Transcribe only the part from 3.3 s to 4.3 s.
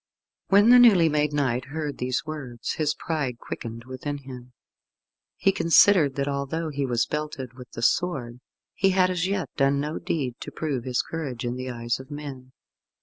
quickened within